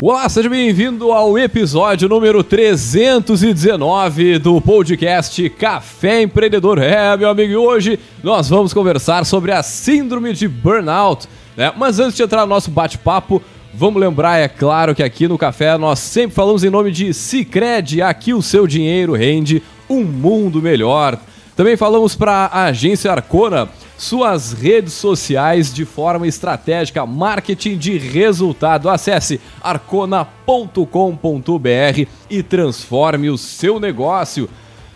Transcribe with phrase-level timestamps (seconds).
[0.00, 6.78] Olá, seja bem-vindo ao episódio número 319 do podcast Café Empreendedor.
[6.78, 11.26] É, meu amigo, e hoje nós vamos conversar sobre a síndrome de burnout.
[11.56, 11.72] Né?
[11.76, 13.42] Mas antes de entrar no nosso bate-papo,
[13.74, 18.00] vamos lembrar, é claro, que aqui no Café nós sempre falamos em nome de Cicred.
[18.00, 19.60] Aqui o seu dinheiro rende
[19.90, 21.18] um mundo melhor.
[21.56, 23.68] Também falamos para a agência Arcona
[23.98, 28.88] suas redes sociais de forma estratégica, marketing de resultado.
[28.88, 34.48] Acesse arcona.com.br e transforme o seu negócio.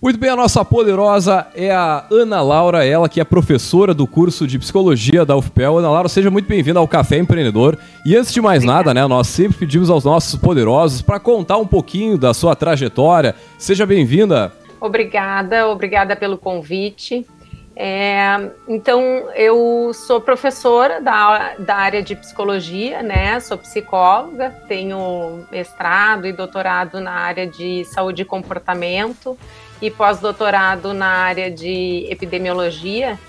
[0.03, 4.45] Muito bem, a nossa poderosa é a Ana Laura, ela que é professora do curso
[4.45, 5.77] de psicologia da UFPEL.
[5.77, 7.79] Ana Laura, seja muito bem-vinda ao Café Empreendedor.
[8.05, 11.65] E antes de mais nada, né, nós sempre pedimos aos nossos poderosos para contar um
[11.65, 13.33] pouquinho da sua trajetória.
[13.57, 14.51] Seja bem-vinda.
[14.81, 17.25] Obrigada, obrigada pelo convite.
[17.73, 18.99] É, então,
[19.33, 23.39] eu sou professora da, da área de psicologia, né?
[23.39, 29.37] Sou psicóloga, tenho mestrado e doutorado na área de saúde e comportamento
[29.83, 33.19] e pós-doutorado na área de epidemiologia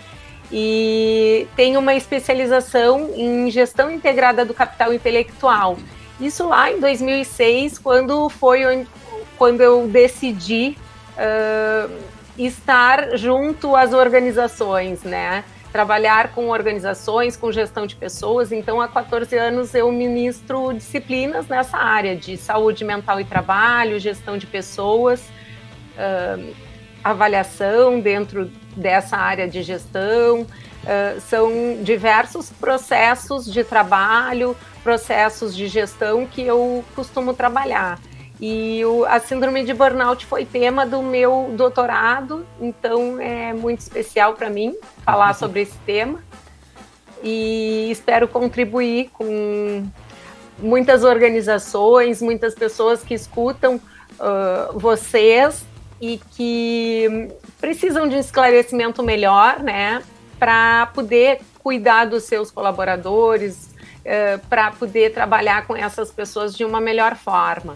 [0.52, 5.76] e tenho uma especialização em gestão integrada do capital intelectual.
[6.20, 8.86] Isso lá em 2006, quando foi
[9.36, 10.76] quando eu decidi
[11.18, 11.92] uh,
[12.38, 15.42] estar junto às organizações, né?
[15.72, 18.52] Trabalhar com organizações, com gestão de pessoas.
[18.52, 24.38] Então, há 14 anos eu ministro disciplinas nessa área de saúde mental e trabalho, gestão
[24.38, 25.20] de pessoas
[25.96, 26.54] uh,
[27.02, 30.42] avaliação dentro dessa área de gestão.
[30.42, 37.98] Uh, são diversos processos de trabalho, processos de gestão que eu costumo trabalhar.
[38.40, 44.34] E o, a síndrome de burnout foi tema do meu doutorado, então é muito especial
[44.34, 45.34] para mim falar uhum.
[45.34, 46.18] sobre esse tema.
[47.22, 49.86] E espero contribuir com
[50.58, 55.64] muitas organizações, muitas pessoas que escutam uh, vocês
[56.04, 57.28] e que
[57.58, 60.02] precisam de um esclarecimento melhor, né,
[60.38, 63.70] para poder cuidar dos seus colaboradores,
[64.04, 67.74] uh, para poder trabalhar com essas pessoas de uma melhor forma.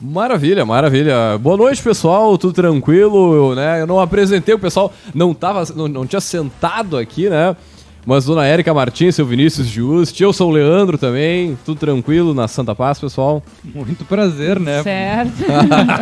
[0.00, 1.38] Maravilha, maravilha.
[1.38, 2.36] Boa noite, pessoal.
[2.36, 3.82] Tudo tranquilo, né?
[3.82, 7.54] Eu não apresentei o pessoal, não tava, não, não tinha sentado aqui, né?
[8.04, 12.48] Mas Dona Érica Martins, seu Vinícius Juste, eu sou o Leandro também, tudo tranquilo na
[12.48, 13.40] Santa Paz, pessoal?
[13.62, 14.82] Muito prazer, né?
[14.82, 15.44] Certo.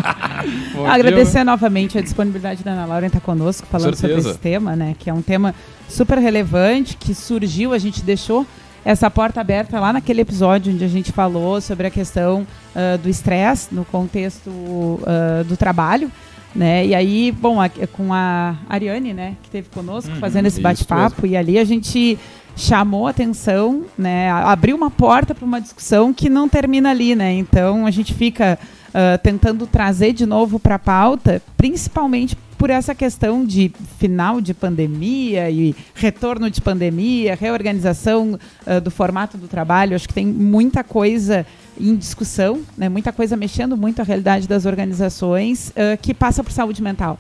[0.89, 4.97] Agradecer novamente a disponibilidade da Ana Laura em estar conosco falando sobre esse tema, né?
[4.99, 5.55] Que é um tema
[5.89, 8.47] super relevante, que surgiu, a gente deixou
[8.83, 13.11] essa porta aberta lá naquele episódio onde a gente falou sobre a questão uh, do
[13.11, 16.11] estresse no contexto uh, do trabalho.
[16.55, 16.87] Né?
[16.87, 21.27] E aí, bom, a, com a Ariane, né, que esteve conosco uhum, fazendo esse bate-papo,
[21.27, 22.19] e ali a gente
[22.57, 27.33] chamou atenção, né, abriu uma porta para uma discussão que não termina ali, né?
[27.33, 28.59] Então a gente fica
[28.89, 34.53] uh, tentando trazer de novo para a pauta, principalmente por essa questão de final de
[34.53, 39.97] pandemia e retorno de pandemia, reorganização uh, do formato do trabalho.
[39.97, 41.47] Acho que tem muita coisa
[41.81, 46.53] em discussão, né, muita coisa mexendo muito a realidade das organizações uh, que passa por
[46.53, 47.19] saúde mental.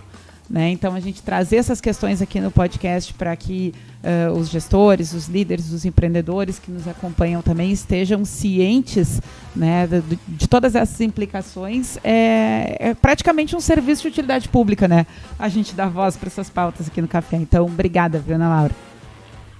[0.50, 0.71] Né?
[0.71, 3.72] Então, a gente trazer essas questões aqui no podcast para que
[4.03, 9.22] uh, os gestores, os líderes, os empreendedores que nos acompanham também estejam cientes
[9.54, 11.99] né, de, de, todas essas implicações.
[12.03, 15.06] É, é, praticamente um serviço de utilidade pública, né?
[15.38, 17.37] A gente dá voz para essas pautas aqui no café.
[17.37, 18.89] Então, obrigada, viu, Ana Laura?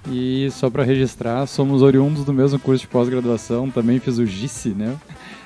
[0.09, 4.69] E só para registrar, somos oriundos do mesmo curso de pós-graduação, também fiz o GICE,
[4.69, 4.97] né?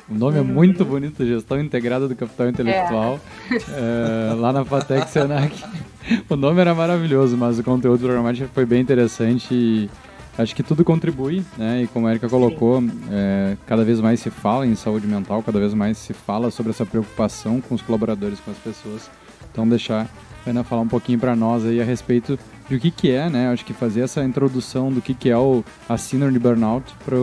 [0.08, 0.48] O nome é uhum.
[0.48, 3.20] muito bonito, Gestão Integrada do Capital Intelectual,
[3.52, 3.56] é.
[4.32, 5.64] É, lá na Fatec Senac.
[6.30, 9.90] O nome era maravilhoso, mas o conteúdo programático foi bem interessante e
[10.38, 11.82] acho que tudo contribui, né?
[11.82, 15.58] E como a Erika colocou, é, cada vez mais se fala em saúde mental, cada
[15.58, 19.10] vez mais se fala sobre essa preocupação com os colaboradores, com as pessoas.
[19.52, 20.08] Então deixar
[20.46, 22.38] a Ana falar um pouquinho para nós aí a respeito
[22.70, 23.50] de o que, que é, né?
[23.50, 27.18] Acho que fazer essa introdução do que, que é o, a síndrome de burnout para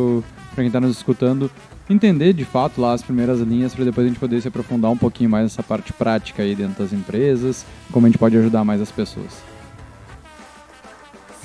[0.54, 1.50] quem está nos escutando
[1.90, 4.96] entender de fato lá as primeiras linhas para depois a gente poder se aprofundar um
[4.96, 8.80] pouquinho mais nessa parte prática aí dentro das empresas, como a gente pode ajudar mais
[8.80, 9.42] as pessoas.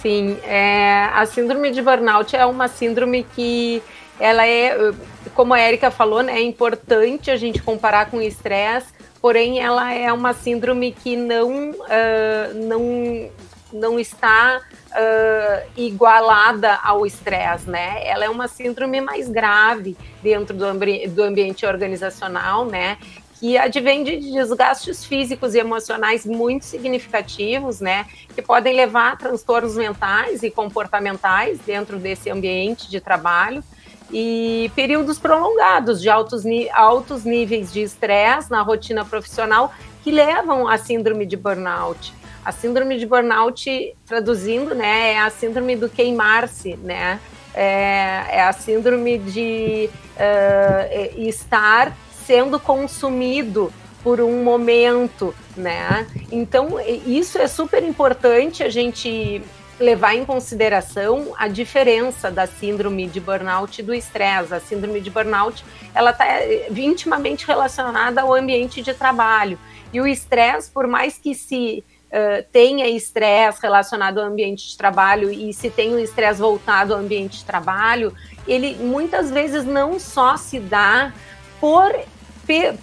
[0.01, 3.81] Sim, é, a síndrome de burnout é uma síndrome que
[4.19, 4.93] ela é,
[5.33, 9.93] como a Erika falou, né, é importante a gente comparar com o estresse, porém ela
[9.93, 13.29] é uma síndrome que não, uh, não,
[13.71, 18.05] não está uh, igualada ao estresse, né?
[18.05, 22.97] Ela é uma síndrome mais grave dentro do, ambi do ambiente organizacional, né?
[23.39, 29.75] que advém de desgastes físicos e emocionais muito significativos, né, que podem levar a transtornos
[29.75, 33.63] mentais e comportamentais dentro desse ambiente de trabalho
[34.11, 36.43] e períodos prolongados de altos,
[36.73, 39.71] altos níveis de estresse na rotina profissional
[40.03, 42.13] que levam à síndrome de burnout.
[42.47, 47.19] A síndrome de burnout, traduzindo, né, é a síndrome do queimar-se, né?
[47.53, 51.93] É, é, a síndrome de uh, estar
[52.25, 53.69] sendo consumido
[54.01, 56.07] por um momento, né?
[56.31, 59.43] Então, isso é super importante a gente
[59.77, 64.53] levar em consideração a diferença da síndrome de burnout e do estresse.
[64.53, 66.25] A síndrome de burnout, ela está
[66.73, 69.59] intimamente relacionada ao ambiente de trabalho.
[69.91, 71.83] E o estresse, por mais que se
[72.51, 77.39] tenha estresse relacionado ao ambiente de trabalho e se tem o estresse voltado ao ambiente
[77.39, 78.13] de trabalho,
[78.47, 81.13] ele muitas vezes não só se dá
[81.59, 81.93] por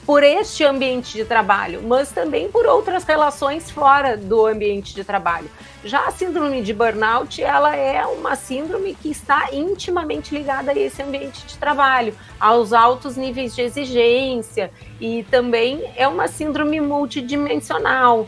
[0.04, 5.50] por este ambiente de trabalho, mas também por outras relações fora do ambiente de trabalho.
[5.82, 11.02] Já a síndrome de burnout, ela é uma síndrome que está intimamente ligada a esse
[11.02, 18.26] ambiente de trabalho, aos altos níveis de exigência e também é uma síndrome multidimensional.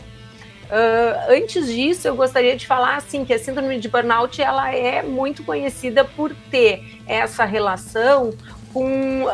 [0.67, 5.01] Uh, antes disso, eu gostaria de falar assim que a síndrome de burnout ela é
[5.01, 8.33] muito conhecida por ter essa relação
[8.73, 9.27] com uh,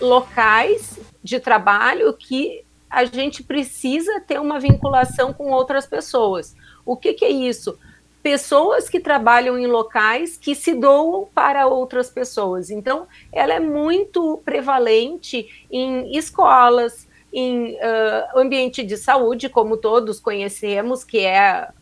[0.00, 6.54] locais de trabalho que a gente precisa ter uma vinculação com outras pessoas.
[6.84, 7.78] O que, que é isso?
[8.22, 12.70] Pessoas que trabalham em locais que se doam para outras pessoas.
[12.70, 21.04] Então, ela é muito prevalente em escolas, em uh, ambiente de saúde, como todos conhecemos,
[21.04, 21.72] que é a,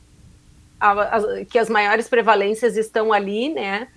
[0.81, 3.89] a, que as maiores prevalências estão ali, né?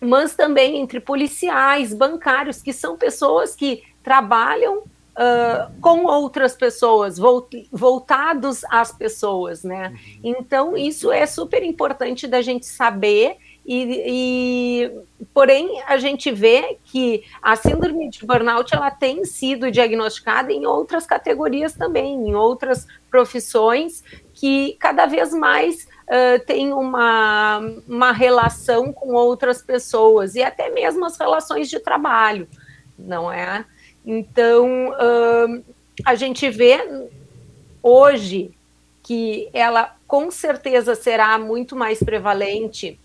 [0.00, 4.78] Mas também entre policiais, bancários, que são pessoas que trabalham
[5.14, 7.18] uh, com outras pessoas,
[7.72, 9.88] voltados às pessoas, né?
[9.88, 10.20] Uhum.
[10.22, 13.36] Então, isso é super importante da gente saber.
[13.66, 20.52] E, e, porém a gente vê que a síndrome de burnout ela tem sido diagnosticada
[20.52, 28.12] em outras categorias também, em outras profissões que cada vez mais uh, tem uma, uma
[28.12, 32.46] relação com outras pessoas e até mesmo as relações de trabalho,
[32.98, 33.64] não é?
[34.04, 35.64] Então, uh,
[36.04, 37.08] a gente vê
[37.82, 38.50] hoje
[39.02, 42.98] que ela com certeza será muito mais prevalente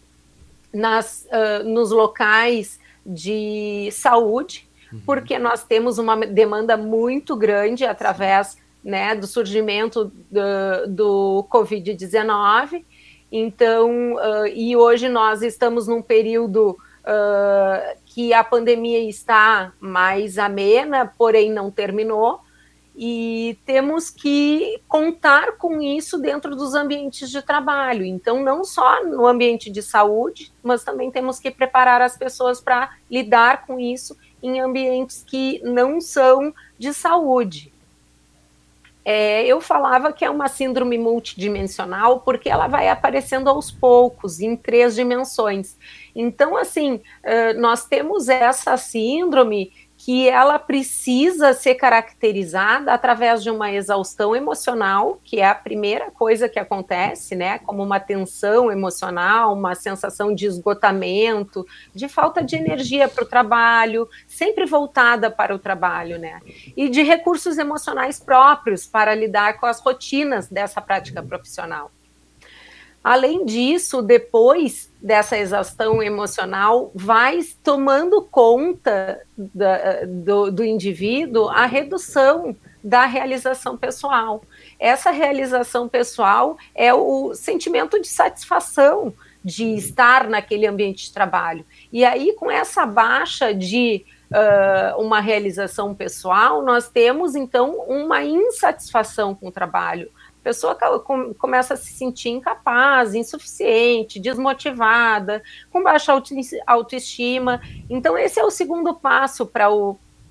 [0.74, 5.01] nas, uh, nos locais de saúde, uhum.
[5.06, 12.83] porque nós temos uma demanda muito grande através né, do surgimento do, do Covid-19.
[13.31, 21.12] Então, uh, e hoje nós estamos num período uh, que a pandemia está mais amena,
[21.18, 22.42] porém não terminou,
[23.01, 28.03] e temos que contar com isso dentro dos ambientes de trabalho.
[28.03, 32.94] Então, não só no ambiente de saúde, mas também temos que preparar as pessoas para
[33.09, 37.71] lidar com isso em ambientes que não são de saúde.
[39.06, 44.57] É, eu falava que é uma síndrome multidimensional porque ela vai aparecendo aos poucos, em
[44.57, 45.77] três dimensões.
[46.13, 46.99] Então, assim,
[47.56, 49.71] nós temos essa síndrome
[50.09, 56.49] que ela precisa ser caracterizada através de uma exaustão emocional, que é a primeira coisa
[56.49, 57.59] que acontece, né?
[57.59, 61.63] Como uma tensão emocional, uma sensação de esgotamento,
[61.94, 66.39] de falta de energia para o trabalho, sempre voltada para o trabalho, né?
[66.75, 71.92] E de recursos emocionais próprios para lidar com as rotinas dessa prática profissional.
[73.04, 82.56] Além disso, depois dessa exaustão emocional, vai tomando conta da, do, do indivíduo a redução
[82.83, 84.41] da realização pessoal.
[84.79, 89.13] Essa realização pessoal é o sentimento de satisfação
[89.44, 91.65] de estar naquele ambiente de trabalho.
[91.91, 99.33] E aí, com essa baixa de uh, uma realização pessoal, nós temos então uma insatisfação
[99.33, 100.77] com o trabalho, a pessoa
[101.37, 106.13] começa a se sentir incapaz, insuficiente, desmotivada, com baixa
[106.65, 107.61] autoestima.
[107.89, 109.67] Então, esse é o segundo passo para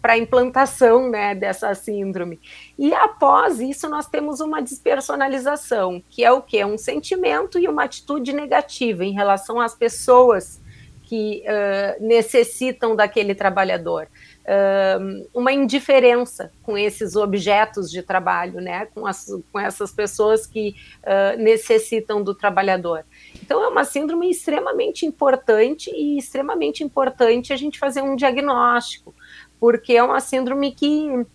[0.04, 2.40] a implantação né, dessa síndrome.
[2.78, 6.64] E após isso, nós temos uma despersonalização, que é o que?
[6.64, 10.58] Um sentimento e uma atitude negativa em relação às pessoas
[11.02, 14.08] que uh, necessitam daquele trabalhador.
[15.34, 21.38] Uma indiferença com esses objetos de trabalho, né, com, as, com essas pessoas que uh,
[21.38, 23.04] necessitam do trabalhador.
[23.42, 29.14] Então, é uma síndrome extremamente importante e extremamente importante a gente fazer um diagnóstico,
[29.60, 31.26] porque é uma síndrome que uh,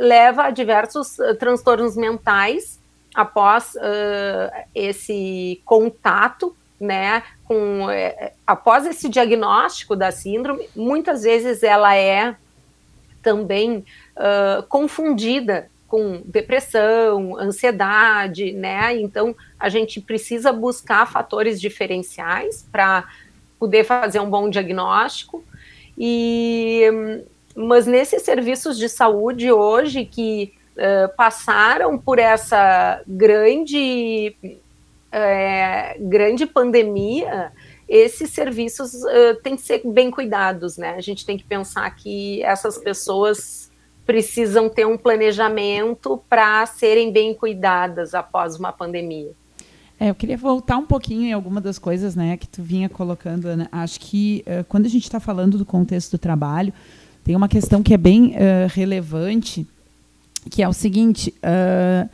[0.00, 2.82] leva a diversos uh, transtornos mentais
[3.14, 3.74] após
[4.74, 12.36] esse contato, né, com, eh, após esse diagnóstico da síndrome, muitas vezes ela é
[13.22, 13.84] também
[14.68, 18.96] confundida com depressão, ansiedade, né?
[18.96, 23.08] Então a gente precisa buscar fatores diferenciais para
[23.58, 25.44] poder fazer um bom diagnóstico.
[25.96, 26.82] E
[27.54, 34.34] mas nesses serviços de saúde hoje que uh, passaram por essa grande,
[35.14, 37.52] uh, grande pandemia,
[37.88, 40.94] esses serviços uh, têm que ser bem cuidados, né?
[40.96, 43.70] A gente tem que pensar que essas pessoas
[44.04, 49.32] precisam ter um planejamento para serem bem cuidadas após uma pandemia.
[49.98, 53.46] É, eu queria voltar um pouquinho em alguma das coisas né, que tu vinha colocando,
[53.46, 53.68] Ana.
[53.70, 56.72] Acho que uh, quando a gente está falando do contexto do trabalho,
[57.22, 59.66] tem uma questão que é bem uh, relevante,
[60.50, 62.08] que é o seguinte: uh,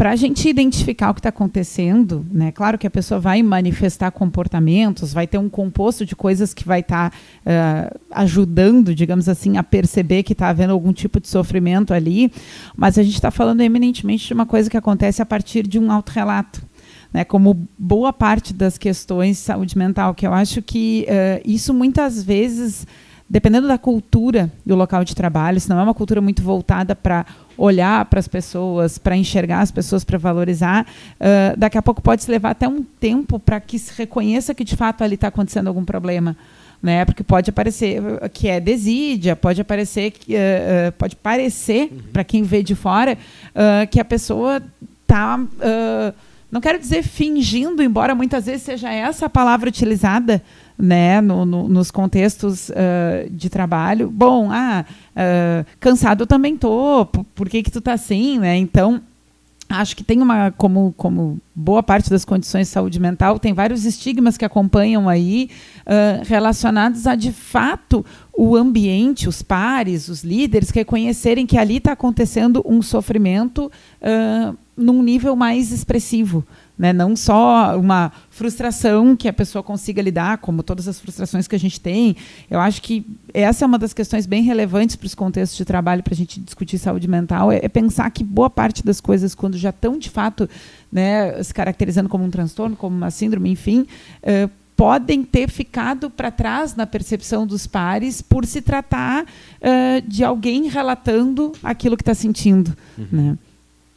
[0.00, 2.50] para a gente identificar o que está acontecendo, né?
[2.52, 6.80] Claro que a pessoa vai manifestar comportamentos, vai ter um composto de coisas que vai
[6.80, 11.92] estar tá, uh, ajudando, digamos assim, a perceber que está havendo algum tipo de sofrimento
[11.92, 12.32] ali,
[12.74, 15.92] mas a gente está falando eminentemente de uma coisa que acontece a partir de um
[15.92, 16.62] autorrelato.
[17.12, 21.74] Né, como boa parte das questões de saúde mental, que eu acho que uh, isso
[21.74, 22.86] muitas vezes
[23.30, 27.24] dependendo da cultura do local de trabalho, se não é uma cultura muito voltada para
[27.60, 30.86] olhar para as pessoas, para enxergar as pessoas, para valorizar,
[31.20, 34.64] uh, daqui a pouco pode se levar até um tempo para que se reconheça que
[34.64, 36.36] de fato ali está acontecendo algum problema.
[36.82, 38.00] Né, porque pode aparecer
[38.32, 41.98] que é desídia, pode aparecer que uh, pode parecer uhum.
[42.10, 43.18] para quem vê de fora
[43.50, 44.62] uh, que a pessoa
[45.02, 45.38] está
[46.50, 50.42] não quero dizer fingindo, embora muitas vezes seja essa a palavra utilizada,
[50.80, 54.10] né, no, no, nos contextos uh, de trabalho.
[54.10, 54.84] Bom, ah,
[55.14, 58.56] uh, cansado eu também tô, por, por que que tu tá assim, né?
[58.56, 59.00] Então,
[59.68, 63.84] acho que tem uma, como, como boa parte das condições de saúde mental, tem vários
[63.84, 65.50] estigmas que acompanham aí,
[65.82, 68.04] uh, relacionados a, de fato,
[68.36, 73.70] o ambiente, os pares, os líderes, reconhecerem que ali está acontecendo um sofrimento
[74.74, 76.42] num nível mais expressivo.
[76.80, 76.94] Né?
[76.94, 81.58] Não só uma frustração que a pessoa consiga lidar, como todas as frustrações que a
[81.58, 82.16] gente tem.
[82.50, 86.02] Eu acho que essa é uma das questões bem relevantes para os contextos de trabalho
[86.02, 89.58] para a gente discutir saúde mental, é, é, pensar que boa parte das coisas, quando
[89.58, 90.48] já estão de fato
[90.90, 93.86] né, se caracterizando como um transtorno, como uma síndrome, enfim,
[94.22, 100.24] uh, podem ter ficado para trás na percepção dos pares por se tratar uh, de
[100.24, 102.74] alguém relatando aquilo que está sentindo.
[102.96, 103.06] Uhum.
[103.12, 103.38] Né?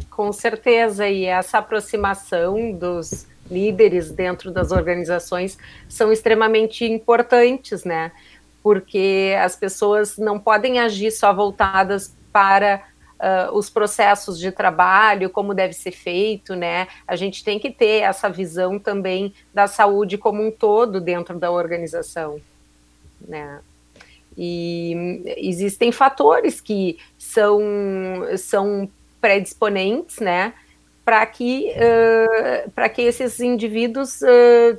[0.10, 5.58] Com certeza, e essa aproximação dos líderes dentro das organizações
[5.90, 8.12] são extremamente importantes, né?
[8.62, 12.84] Porque as pessoas não podem agir só voltadas para
[13.24, 16.88] uh, os processos de trabalho, como deve ser feito, né?
[17.08, 21.52] A gente tem que ter essa visão também da saúde como um todo dentro da
[21.52, 22.40] organização,
[23.20, 23.60] né?
[24.38, 27.62] E existem fatores que são,
[28.38, 28.90] são
[29.24, 30.54] predisponentes, né,
[31.06, 34.78] para que, uh, para que esses indivíduos uh,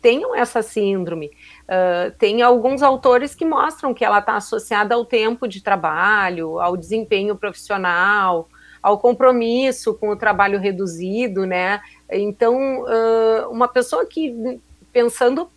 [0.00, 1.32] tenham essa síndrome.
[1.64, 6.76] Uh, tem alguns autores que mostram que ela está associada ao tempo de trabalho, ao
[6.76, 8.48] desempenho profissional,
[8.80, 11.80] ao compromisso com o trabalho reduzido, né?
[12.08, 14.60] Então, uh, uma pessoa que,
[14.92, 15.50] pensando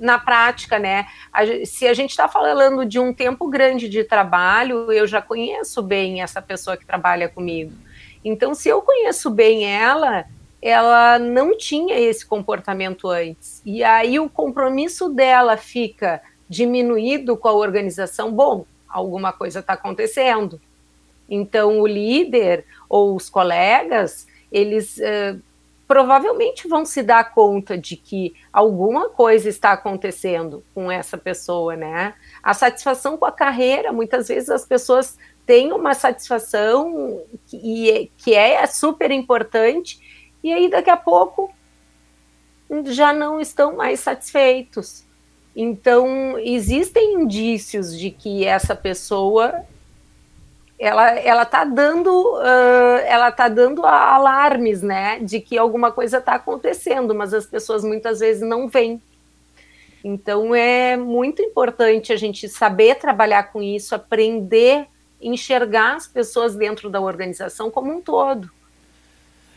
[0.00, 1.06] na prática, né?
[1.30, 5.82] A, se a gente está falando de um tempo grande de trabalho, eu já conheço
[5.82, 7.72] bem essa pessoa que trabalha comigo.
[8.24, 10.24] Então, se eu conheço bem ela,
[10.62, 13.62] ela não tinha esse comportamento antes.
[13.64, 18.32] E aí o compromisso dela fica diminuído com a organização.
[18.32, 20.60] Bom, alguma coisa está acontecendo.
[21.28, 25.40] Então, o líder ou os colegas, eles uh,
[25.90, 32.14] provavelmente vão se dar conta de que alguma coisa está acontecendo com essa pessoa, né?
[32.40, 38.64] A satisfação com a carreira, muitas vezes as pessoas têm uma satisfação que, que é
[38.68, 41.52] super importante, e aí daqui a pouco
[42.84, 45.04] já não estão mais satisfeitos.
[45.56, 49.64] Então, existem indícios de que essa pessoa
[50.80, 56.36] ela ela está dando uh, ela está dando alarmes né de que alguma coisa está
[56.36, 59.00] acontecendo mas as pessoas muitas vezes não veem
[60.02, 64.86] então é muito importante a gente saber trabalhar com isso aprender
[65.20, 68.50] enxergar as pessoas dentro da organização como um todo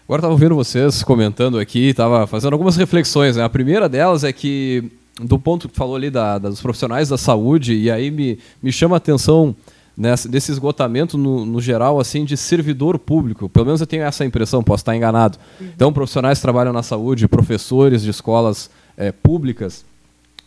[0.03, 3.45] agora estava ouvindo vocês comentando aqui estava fazendo algumas reflexões né?
[3.45, 7.75] a primeira delas é que do ponto que falou ali da, dos profissionais da saúde
[7.75, 9.55] e aí me, me chama a atenção
[9.95, 13.47] nessa, desse esgotamento no, no, geral assim de servidor público.
[13.47, 15.38] Pelo menos eu tenho essa impressão, posso estar enganado.
[15.59, 15.67] Uhum.
[15.75, 19.85] Então, profissionais que trabalham na saúde, professores de escolas é, públicas,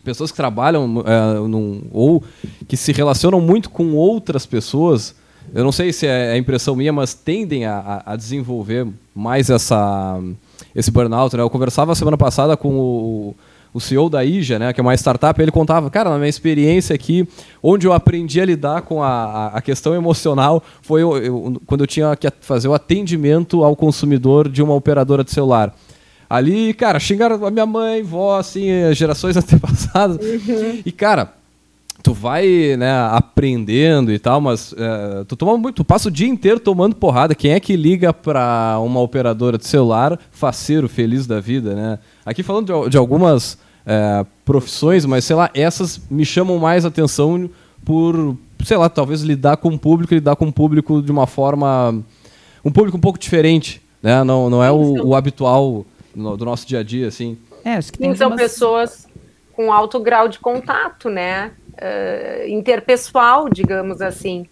[0.03, 2.23] pessoas que trabalham é, num, ou
[2.67, 5.15] que se relacionam muito com outras pessoas.
[5.53, 8.85] Eu não sei se é, é impressão minha, mas tendem a, a desenvolver
[9.15, 10.19] mais essa,
[10.75, 11.35] esse burnout.
[11.35, 11.41] Né?
[11.41, 13.35] Eu conversava semana passada com o
[13.73, 16.93] o CEO da IJA, né, que é uma startup, ele contava, cara, na minha experiência
[16.95, 17.27] aqui,
[17.61, 21.87] onde eu aprendi a lidar com a, a questão emocional foi eu, eu, quando eu
[21.87, 25.75] tinha que fazer o atendimento ao consumidor de uma operadora de celular.
[26.29, 30.17] Ali, cara, xingaram a minha mãe, vó, assim, gerações antepassadas.
[30.17, 30.81] Uhum.
[30.85, 31.33] E, cara,
[32.03, 36.27] tu vai, né, aprendendo e tal, mas é, tu toma muito, tu passa o dia
[36.27, 37.35] inteiro tomando porrada.
[37.35, 41.99] Quem é que liga para uma operadora de celular, faceiro, feliz da vida, né?
[42.27, 47.49] Aqui falando de, de algumas é, profissões, mas sei lá, essas me chamam mais atenção
[47.85, 52.03] por, sei lá, talvez lidar com o público, lidar com o público de uma forma.
[52.65, 54.25] um público um pouco diferente, né?
[54.25, 57.37] Não, não é o, o habitual no, do nosso dia a dia, assim.
[57.63, 58.41] É, acho que tem são umas...
[58.41, 59.07] pessoas
[59.53, 61.53] com alto grau de contato, né?
[61.75, 64.45] Uh, interpessoal, digamos assim.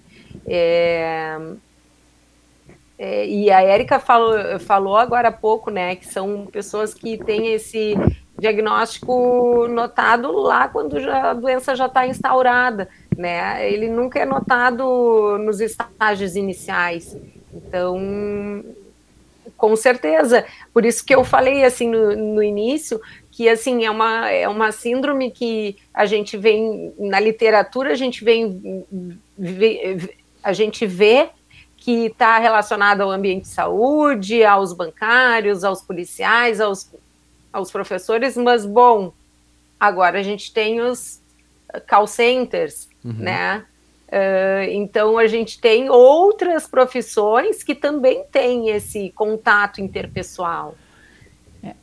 [0.47, 1.37] É,
[2.97, 7.53] é, e a Érica falou, falou agora há pouco, né, que são pessoas que têm
[7.53, 7.95] esse
[8.37, 13.71] diagnóstico notado lá quando já, a doença já está instaurada, né?
[13.71, 17.17] Ele nunca é notado nos estágios iniciais.
[17.53, 17.97] Então,
[19.55, 20.45] com certeza.
[20.73, 22.99] Por isso que eu falei assim no, no início
[23.31, 28.23] que assim é uma, é uma síndrome que a gente vem na literatura a gente
[28.23, 28.85] vem
[30.41, 31.29] a gente vê
[31.85, 36.91] que está relacionada ao ambiente de saúde, aos bancários, aos policiais, aos,
[37.53, 39.13] aos professores, mas bom,
[39.79, 41.21] agora a gente tem os
[41.87, 43.13] call centers, uhum.
[43.13, 43.65] né?
[44.07, 50.73] Uh, então a gente tem outras profissões que também têm esse contato interpessoal.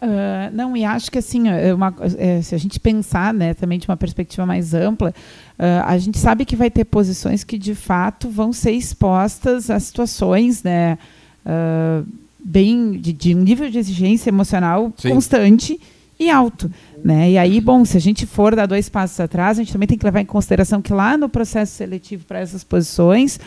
[0.00, 3.78] Uh, não, e acho que assim, é uma, é, se a gente pensar né, também
[3.78, 5.10] de uma perspectiva mais ampla,
[5.58, 9.80] uh, a gente sabe que vai ter posições que de fato vão ser expostas a
[9.80, 10.98] situações né,
[11.44, 12.06] uh,
[12.38, 15.10] bem de, de, um nível de exigência emocional Sim.
[15.10, 15.80] constante
[16.18, 16.70] e alto.
[17.04, 17.32] Né?
[17.32, 19.98] E aí, bom, se a gente for dar dois passos atrás, a gente também tem
[19.98, 23.40] que levar em consideração que lá no processo seletivo para essas posições,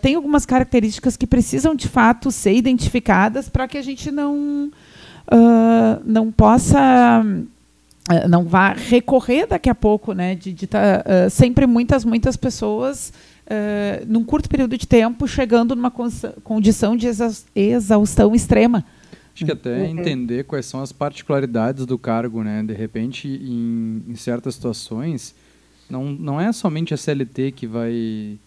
[0.00, 4.72] tem algumas características que precisam de fato ser identificadas para que a gente não
[5.26, 7.24] uh, não possa
[8.28, 13.12] não vá recorrer daqui a pouco, né, de estar tá, uh, sempre muitas muitas pessoas
[13.46, 15.90] uh, num curto período de tempo chegando numa
[16.42, 17.08] condição de
[17.54, 18.84] exaustão extrema.
[19.34, 19.98] Acho que até uhum.
[19.98, 22.62] entender quais são as particularidades do cargo, né?
[22.62, 25.34] De repente, em, em certas situações,
[25.88, 28.38] não, não é somente a CLT que vai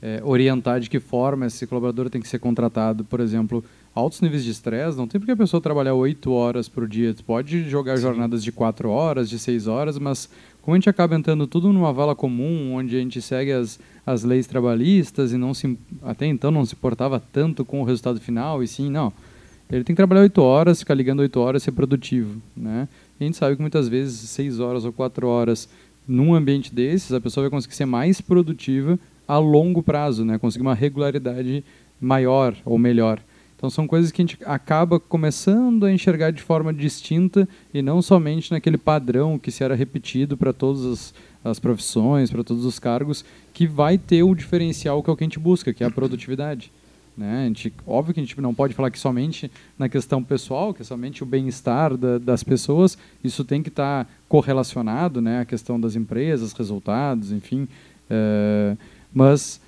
[0.00, 3.04] é, orientar de que forma esse colaborador tem que ser contratado.
[3.04, 6.88] Por exemplo, altos níveis de estresse, não tem porque a pessoa trabalhar oito horas por
[6.88, 7.12] dia.
[7.12, 8.02] Tu pode jogar Sim.
[8.02, 10.28] jornadas de quatro horas, de seis horas, mas
[10.62, 14.22] como a gente acaba entrando tudo numa vala comum, onde a gente segue as, as
[14.22, 18.62] leis trabalhistas e não se, até então não se importava tanto com o resultado final,
[18.62, 19.12] e sim, não.
[19.70, 22.88] Ele tem que trabalhar oito horas, ficar ligando oito horas, ser produtivo, né?
[23.18, 25.68] E a gente sabe que muitas vezes seis horas ou quatro horas
[26.06, 30.38] num ambiente desses, a pessoa vai conseguir ser mais produtiva a longo prazo, né?
[30.38, 31.64] Conseguir uma regularidade
[32.00, 33.20] maior ou melhor.
[33.62, 38.02] Então são coisas que a gente acaba começando a enxergar de forma distinta e não
[38.02, 42.80] somente naquele padrão que se era repetido para todas as, as profissões, para todos os
[42.80, 45.86] cargos, que vai ter o diferencial que é o que a gente busca, que é
[45.86, 46.72] a produtividade.
[47.16, 47.44] Né?
[47.44, 49.48] A gente, óbvio que a gente não pode falar que somente
[49.78, 54.06] na questão pessoal, que é somente o bem-estar da, das pessoas, isso tem que estar
[54.06, 55.42] tá correlacionado, né?
[55.42, 57.68] a questão das empresas, resultados, enfim.
[58.10, 58.76] É,
[59.14, 59.60] mas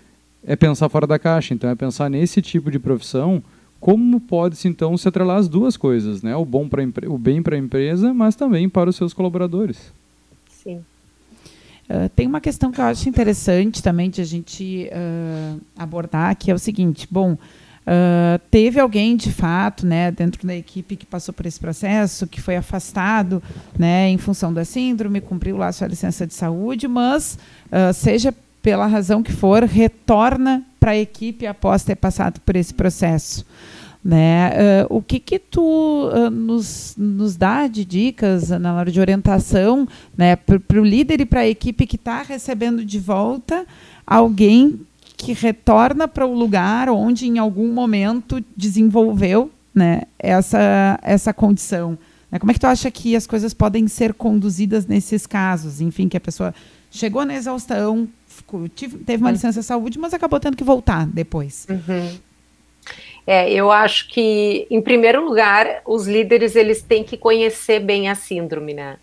[0.44, 3.40] é pensar fora da caixa, então é pensar nesse tipo de profissão
[3.84, 6.34] como pode-se então se atrelar as duas coisas, né?
[6.34, 9.92] O bom para o bem para a empresa, mas também para os seus colaboradores.
[10.48, 10.78] Sim.
[11.86, 16.50] Uh, tem uma questão que eu acho interessante também de a gente uh, abordar, que
[16.50, 17.36] é o seguinte: bom,
[17.86, 22.40] Uh, teve alguém de fato, né, dentro da equipe que passou por esse processo, que
[22.40, 23.42] foi afastado,
[23.78, 28.86] né, em função da síndrome, cumpriu lá sua licença de saúde, mas uh, seja pela
[28.86, 33.42] razão que for, retorna para a equipe após ter passado por esse processo.
[34.04, 34.50] Né?
[34.90, 39.88] Uh, o que que tu uh, nos, nos dá de dicas na hora de orientação
[40.14, 43.64] né, para o líder e para a equipe que está recebendo de volta
[44.06, 44.78] alguém
[45.16, 51.96] que retorna para o lugar onde em algum momento desenvolveu né, essa, essa condição.
[52.30, 52.38] Né?
[52.38, 55.80] Como é que tu acha que as coisas podem ser conduzidas nesses casos?
[55.80, 56.54] Enfim, que a pessoa
[56.90, 58.06] chegou na exaustão,
[58.58, 58.68] ficou,
[59.04, 59.32] teve uma uhum.
[59.32, 61.66] licença de saúde, mas acabou tendo que voltar depois.
[61.68, 62.18] Uhum.
[63.26, 68.14] É, eu acho que, em primeiro lugar, os líderes eles têm que conhecer bem a
[68.14, 68.98] síndrome, né?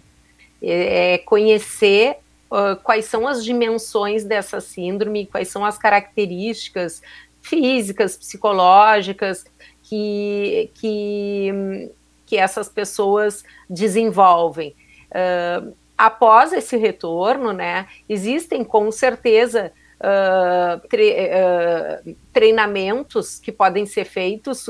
[0.62, 2.18] É, é conhecer
[2.52, 7.02] uh, quais são as dimensões dessa síndrome, quais são as características
[7.42, 9.44] físicas, psicológicas
[9.82, 11.90] que, que,
[12.28, 14.76] que essas pessoas desenvolvem.
[15.10, 15.74] Uh,
[16.06, 24.68] após esse retorno, né, existem com certeza uh, tre uh, treinamentos que podem ser feitos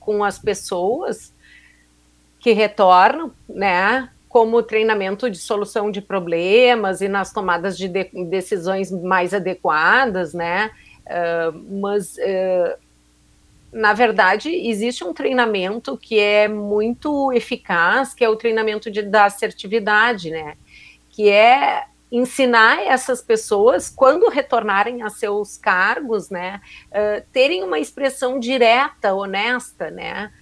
[0.00, 1.32] com as pessoas
[2.40, 8.90] que retornam, né, como treinamento de solução de problemas e nas tomadas de, de decisões
[8.90, 10.70] mais adequadas, né?
[11.06, 12.78] Uh, mas, uh,
[13.72, 19.26] na verdade, existe um treinamento que é muito eficaz, que é o treinamento de, da
[19.26, 20.56] assertividade, né?
[21.10, 28.40] Que é ensinar essas pessoas, quando retornarem a seus cargos, né, uh, terem uma expressão
[28.40, 30.32] direta, honesta, né,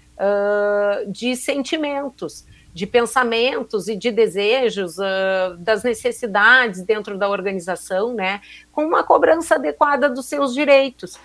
[1.08, 8.84] de sentimentos de pensamentos e de desejos, uh, das necessidades dentro da organização, né, com
[8.84, 11.18] uma cobrança adequada dos seus direitos.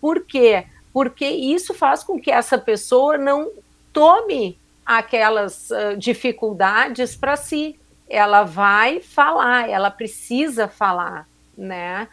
[0.00, 0.64] Por quê?
[0.92, 3.50] Porque isso faz com que essa pessoa não
[3.92, 7.78] tome aquelas uh, dificuldades para si.
[8.08, 11.26] Ela vai falar, ela precisa falar,
[11.56, 12.08] né?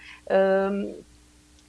[0.72, 0.96] Um,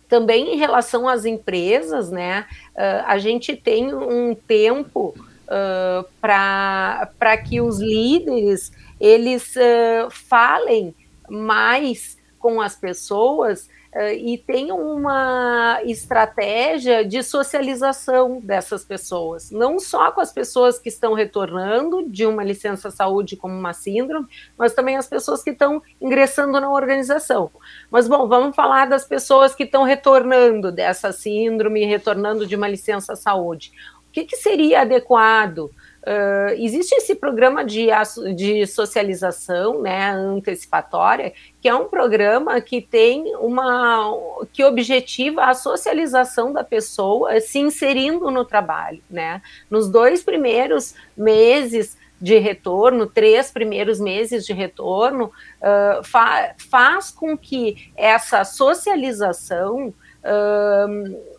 [0.09, 2.47] também em relação às empresas, né?
[2.75, 5.15] Uh, a gente tem um tempo
[5.51, 10.95] uh, para que os líderes eles uh, falem
[11.29, 13.69] mais com as pessoas
[14.15, 21.13] e tenham uma estratégia de socialização dessas pessoas, não só com as pessoas que estão
[21.13, 26.61] retornando de uma licença saúde como uma síndrome, mas também as pessoas que estão ingressando
[26.61, 27.51] na organização.
[27.91, 33.17] Mas bom, vamos falar das pessoas que estão retornando dessa síndrome, retornando de uma licença
[33.17, 33.73] saúde.
[34.09, 35.71] O que, que seria adequado?
[36.01, 37.89] Uh, existe esse programa de,
[38.35, 44.11] de socialização né, antecipatória, que é um programa que tem uma
[44.51, 49.03] que objetiva a socialização da pessoa se inserindo no trabalho.
[49.11, 49.43] Né?
[49.69, 57.37] Nos dois primeiros meses de retorno, três primeiros meses de retorno, uh, fa faz com
[57.37, 61.30] que essa socialização uh,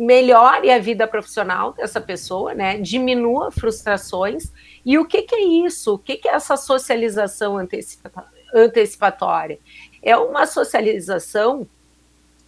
[0.00, 2.78] melhore a vida profissional dessa pessoa, né?
[2.78, 4.50] Diminua frustrações.
[4.84, 5.94] E o que, que é isso?
[5.94, 7.58] O que, que é essa socialização
[8.54, 9.58] antecipatória?
[10.02, 11.68] É uma socialização,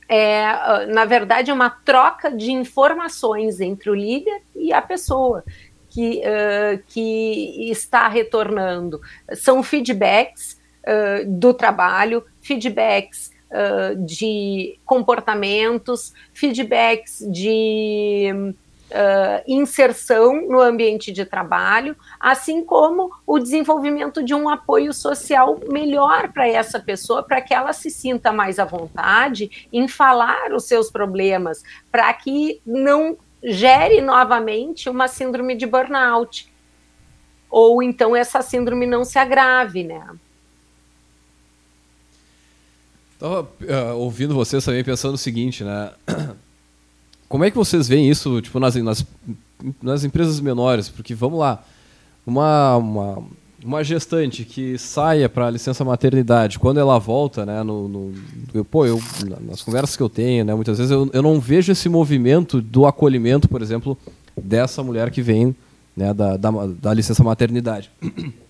[0.09, 5.45] é, na verdade, é uma troca de informações entre o líder e a pessoa
[5.91, 8.99] que, uh, que está retornando.
[9.35, 18.55] São feedbacks uh, do trabalho, feedbacks uh, de comportamentos, feedbacks de
[18.93, 26.33] uh, inserção no ambiente de trabalho, assim como o desenvolvimento de um apoio social melhor
[26.33, 30.91] para essa pessoa, para que ela se sinta mais à vontade em falar os seus
[30.91, 36.53] problemas, para que não gere novamente uma síndrome de burnout.
[37.51, 40.03] Ou então essa síndrome não se agrave, né?
[43.23, 45.93] Estava uh, ouvindo vocês também pensando o seguinte, né?
[47.29, 49.07] Como é que vocês veem isso, tipo, nas, nas,
[49.81, 50.89] nas empresas menores?
[50.89, 51.65] Porque, vamos lá,
[52.27, 53.23] uma, uma,
[53.65, 58.15] uma gestante que saia para licença maternidade, quando ela volta, né, no, no
[58.53, 59.01] eu, pô, eu,
[59.41, 62.87] nas conversas que eu tenho, né, muitas vezes eu, eu não vejo esse movimento do
[62.87, 63.97] acolhimento, por exemplo,
[64.37, 65.55] dessa mulher que vem
[65.97, 67.89] né, da, da, da licença maternidade.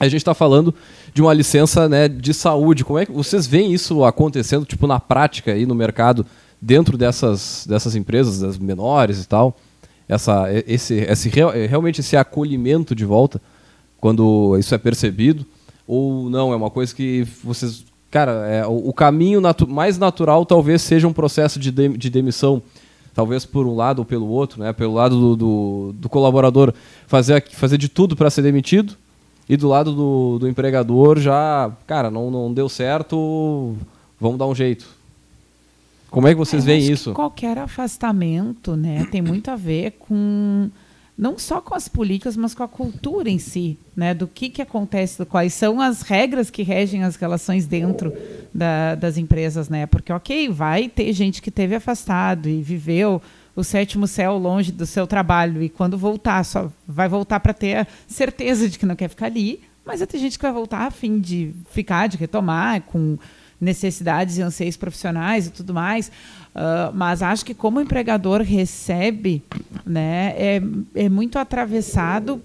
[0.00, 0.74] a gente está falando
[1.12, 2.84] de uma licença né, de saúde.
[2.84, 6.24] Como é que vocês veem isso acontecendo, tipo, na prática aí no mercado,
[6.60, 9.54] dentro dessas, dessas empresas, das menores e tal?
[10.08, 11.28] Essa, esse, esse,
[11.68, 13.40] realmente esse acolhimento de volta,
[14.00, 15.44] quando isso é percebido?
[15.86, 17.84] Ou não, é uma coisa que vocês.
[18.10, 22.10] Cara, é, o, o caminho natu mais natural talvez seja um processo de, de, de
[22.10, 22.62] demissão
[23.14, 24.72] talvez por um lado ou pelo outro, né?
[24.72, 26.72] Pelo lado do, do, do colaborador
[27.06, 28.96] fazer, fazer de tudo para ser demitido
[29.50, 33.74] e do lado do, do empregador já, cara, não, não deu certo,
[34.20, 34.86] vamos dar um jeito.
[36.08, 37.12] Como é que vocês é, veem isso?
[37.12, 40.70] qualquer afastamento, né, tem muito a ver com
[41.18, 44.14] não só com as políticas, mas com a cultura em si, né?
[44.14, 48.10] Do que, que acontece, quais são as regras que regem as relações dentro
[48.54, 49.84] da, das empresas, né?
[49.84, 53.20] Porque, ok, vai ter gente que teve afastado e viveu
[53.60, 57.76] o sétimo céu longe do seu trabalho e quando voltar só vai voltar para ter
[57.76, 60.90] a certeza de que não quer ficar ali, mas ter gente que vai voltar a
[60.90, 63.18] fim de ficar, de retomar com
[63.60, 66.08] necessidades e anseios profissionais e tudo mais.
[66.08, 69.42] Uh, mas acho que como o empregador recebe,
[69.84, 70.62] né, é,
[70.94, 72.42] é muito atravessado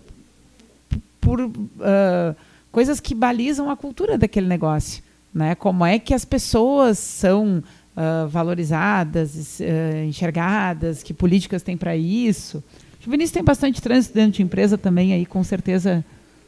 [1.22, 2.36] por uh,
[2.72, 5.02] coisas que balizam a cultura daquele negócio.
[5.34, 5.56] Né?
[5.56, 7.64] Como é que as pessoas são
[7.96, 9.60] uh, valorizadas,
[10.06, 12.64] enxergadas, que políticas tem para isso.
[13.06, 16.04] O Vinícius tem bastante trânsito dentro de empresa também, aí com certeza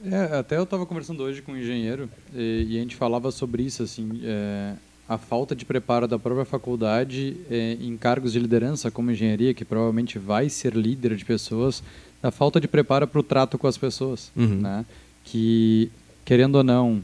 [0.06, 3.64] é, até eu estava conversando hoje com um engenheiro e, e, a gente falava sobre
[3.64, 4.74] isso, assim, é,
[5.10, 9.66] a falta de preparo da própria faculdade é, em cargos de liderança, como engenharia, que
[9.66, 11.82] provavelmente vai ser líder de pessoas,
[12.22, 14.62] a falta de preparo para o trato com as pessoas, uhum.
[14.62, 14.86] né?
[15.24, 15.92] Que,
[16.24, 17.04] querendo ou não,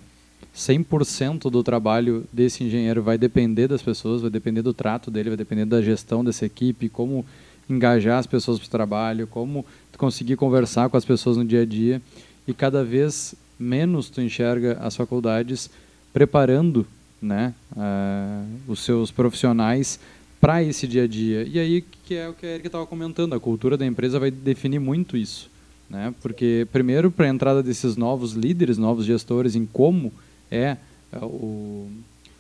[0.55, 5.37] 100% do trabalho desse engenheiro vai depender das pessoas, vai depender do trato dele, vai
[5.37, 7.25] depender da gestão dessa equipe, como
[7.69, 9.65] engajar as pessoas para o trabalho, como
[9.97, 12.01] conseguir conversar com as pessoas no dia a dia
[12.47, 15.69] e cada vez menos tu enxerga as faculdades
[16.11, 16.85] preparando
[17.21, 19.99] né, uh, os seus profissionais
[20.39, 21.43] para esse dia a dia.
[21.43, 24.29] E aí que é o que a Erika estava comentando, a cultura da empresa vai
[24.29, 25.49] definir muito isso.
[25.89, 26.13] Né?
[26.21, 30.11] Porque, primeiro, para a entrada desses novos líderes, novos gestores, em como
[30.53, 30.77] é
[31.13, 31.91] uh, o,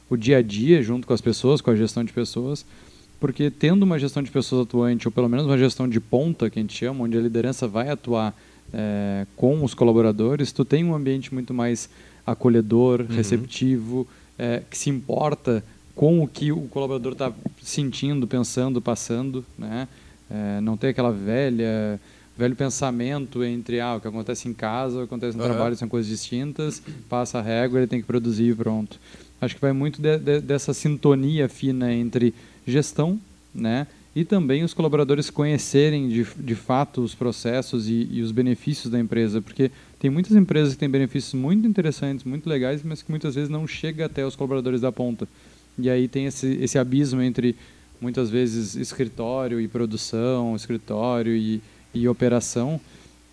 [0.09, 2.65] o dia a dia junto com as pessoas, com a gestão de pessoas,
[3.19, 6.59] porque tendo uma gestão de pessoas atuante, ou pelo menos uma gestão de ponta, que
[6.59, 8.35] a gente chama, onde a liderança vai atuar
[8.73, 11.89] é, com os colaboradores, tu tem um ambiente muito mais
[12.25, 13.15] acolhedor, uhum.
[13.15, 15.63] receptivo, é, que se importa
[15.95, 19.87] com o que o colaborador está sentindo, pensando, passando, né?
[20.29, 21.99] É, não tem aquela velha
[22.37, 25.49] velho pensamento entre ah, o que acontece em casa, o que acontece no uhum.
[25.49, 28.99] trabalho são coisas distintas, passa a régua, ele tem que produzir e pronto.
[29.39, 32.33] Acho que vai muito de, de, dessa sintonia fina entre
[32.65, 33.19] gestão,
[33.53, 38.91] né, e também os colaboradores conhecerem de, de fato os processos e, e, os benefícios
[38.91, 43.09] da empresa, porque tem muitas empresas que têm benefícios muito interessantes, muito legais, mas que
[43.09, 45.27] muitas vezes não chega até os colaboradores da ponta.
[45.79, 47.55] E aí tem esse, esse abismo entre
[47.99, 51.59] muitas vezes escritório e produção, escritório e,
[51.93, 52.79] e operação,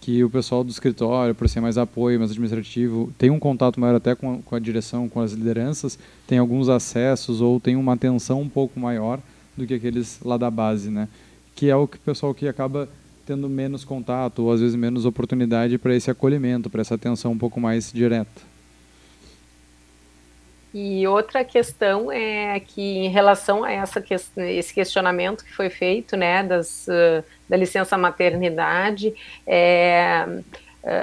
[0.01, 3.94] que o pessoal do escritório, por ser mais apoio, mais administrativo, tem um contato maior
[3.94, 7.92] até com a, com a direção, com as lideranças, tem alguns acessos ou tem uma
[7.92, 9.20] atenção um pouco maior
[9.57, 11.09] do que aqueles lá da base, né?
[11.55, 12.88] Que é o que o pessoal que acaba
[13.27, 17.38] tendo menos contato ou às vezes menos oportunidade para esse acolhimento, para essa atenção um
[17.38, 18.50] pouco mais direta.
[20.73, 26.17] E outra questão é que, em relação a essa que, esse questionamento que foi feito,
[26.17, 29.13] né, das, uh, da licença maternidade,
[29.47, 30.25] é,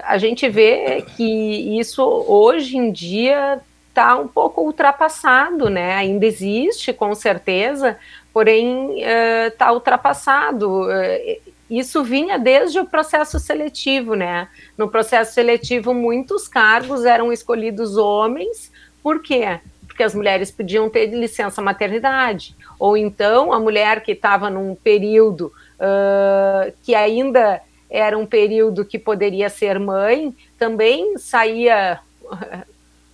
[0.04, 5.96] a gente vê que isso hoje em dia está um pouco ultrapassado, né?
[5.96, 7.98] Ainda existe, com certeza,
[8.32, 9.02] porém
[9.48, 10.84] está uh, ultrapassado.
[10.84, 14.48] Uh, isso vinha desde o processo seletivo, né?
[14.78, 18.72] No processo seletivo, muitos cargos eram escolhidos homens,
[19.08, 19.62] por quê?
[19.88, 25.46] Porque as mulheres podiam ter licença maternidade, ou então a mulher que estava num período
[25.80, 32.02] uh, que ainda era um período que poderia ser mãe, também saía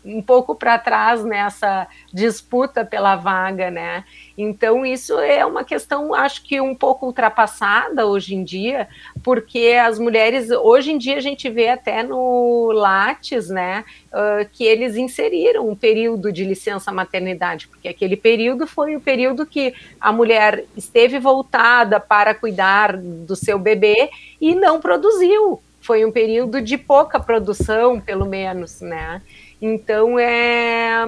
[0.05, 4.03] um pouco para trás nessa disputa pela vaga, né?
[4.37, 8.87] Então isso é uma questão, acho que um pouco ultrapassada hoje em dia,
[9.23, 14.63] porque as mulheres hoje em dia a gente vê até no Lattes, né, uh, que
[14.63, 20.11] eles inseriram um período de licença maternidade, porque aquele período foi o período que a
[20.11, 24.09] mulher esteve voltada para cuidar do seu bebê
[24.41, 25.61] e não produziu.
[25.79, 29.21] Foi um período de pouca produção, pelo menos, né?
[29.65, 31.05] Então, é,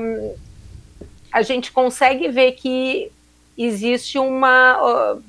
[1.29, 3.11] a gente consegue ver que
[3.57, 5.19] existe uma,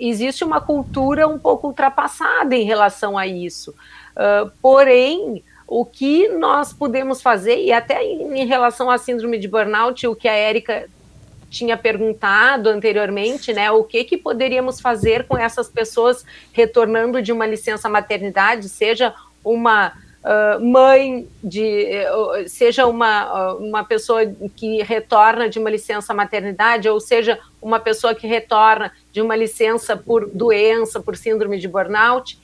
[0.00, 3.70] existe uma cultura um pouco ultrapassada em relação a isso.
[4.16, 9.46] Uh, porém, o que nós podemos fazer, e até em, em relação à síndrome de
[9.46, 10.90] burnout, o que a Érica
[11.48, 17.46] tinha perguntado anteriormente, né, o que que poderíamos fazer com essas pessoas retornando de uma
[17.46, 19.92] licença maternidade, seja uma
[20.28, 26.88] uh, mãe de uh, seja uma, uh, uma pessoa que retorna de uma licença maternidade
[26.88, 32.38] ou seja uma pessoa que retorna de uma licença por doença por síndrome de burnout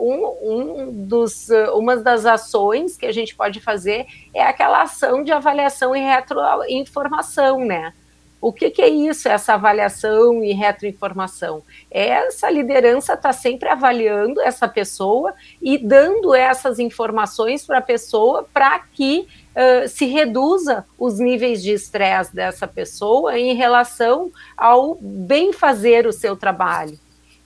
[0.00, 5.30] um, um dos, uma das ações que a gente pode fazer é aquela ação de
[5.30, 7.92] avaliação e retroinformação, né?
[8.40, 11.62] O que, que, é isso, essa avaliação e retroinformação?
[11.90, 18.78] Essa liderança está sempre avaliando essa pessoa e dando essas informações para a pessoa para
[18.78, 26.06] que uh, se reduza os níveis de estresse dessa pessoa em relação ao bem fazer
[26.06, 26.98] o seu trabalho.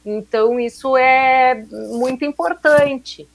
[0.06, 3.26] Então, isso é muito importante.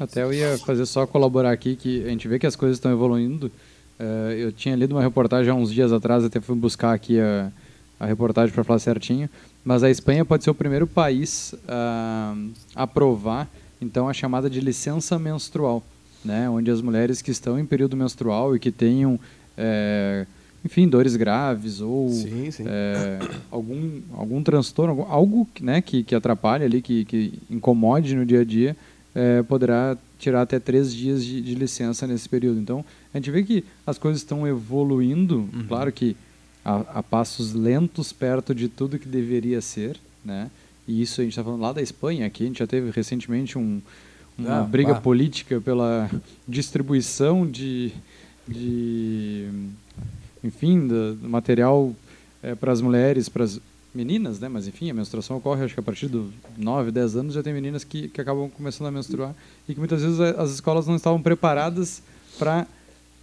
[0.00, 2.92] Até eu ia fazer só colaborar aqui, que a gente vê que as coisas estão
[2.92, 3.50] evoluindo
[3.98, 7.50] Uh, eu tinha lido uma reportagem há uns dias atrás, até fui buscar aqui a,
[7.98, 9.28] a reportagem para falar certinho,
[9.64, 12.34] mas a Espanha pode ser o primeiro país a
[12.74, 13.48] aprovar
[13.80, 15.82] então a chamada de licença menstrual,
[16.24, 19.18] né, onde as mulheres que estão em período menstrual e que tenham
[19.56, 20.26] é,
[20.64, 22.64] enfim, dores graves ou sim, sim.
[22.66, 23.18] É,
[23.50, 28.44] algum, algum transtorno, algo né, que, que atrapalhe ali, que, que incomode no dia a
[28.44, 28.76] dia,
[29.14, 32.60] é, poderá tirar até três dias de, de, licença nesse período.
[32.60, 35.64] Então, a gente vê que as coisas estão evoluindo, uhum.
[35.66, 36.16] claro que
[36.64, 40.50] a, a, passos lentos perto de tudo que deveria ser, né?
[40.86, 43.58] E isso a gente está falando lá da Espanha, aqui a gente já teve recentemente
[43.58, 43.80] um,
[44.36, 45.00] uma ah, briga bah.
[45.00, 46.10] política pela
[46.46, 47.92] distribuição de,
[48.46, 49.48] de
[50.44, 51.94] enfim, do, material
[52.42, 53.60] é, para as mulheres, para as
[53.94, 54.48] meninas, né?
[54.48, 57.52] Mas enfim, a menstruação ocorre, acho que a partir dos 9, 10 anos já tem
[57.52, 59.34] meninas que, que acabam começando a menstruar
[59.68, 62.02] e que muitas vezes as escolas não estavam preparadas
[62.38, 62.66] para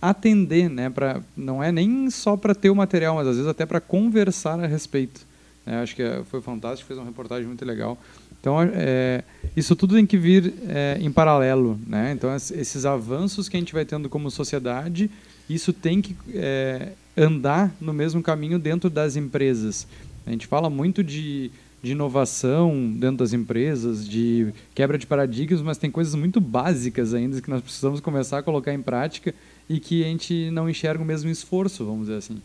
[0.02, 0.90] atender, né?
[0.90, 4.60] Para não é nem só para ter o material, mas às vezes até para conversar
[4.60, 5.26] a respeito.
[5.66, 5.82] Né?
[5.82, 7.98] Acho que é, foi fantástico, fez uma reportagem muito legal.
[8.40, 9.24] Então, é,
[9.58, 12.12] isso tudo tem que vir é, em paralelo, né?
[12.12, 15.10] Então, esses avanços que a gente vai tendo como sociedade,
[15.50, 19.88] isso tem que é, andar no mesmo caminho dentro das empresas.
[20.28, 21.50] A gente fala muito de,
[21.82, 27.42] de inovação dentro das empresas, de quebra de paradigmas, mas tem coisas muito básicas ainda
[27.42, 29.34] que nós precisamos começar a colocar em prática
[29.70, 32.38] e que a gente não enxerga o mesmo esforço, vamos dizer assim.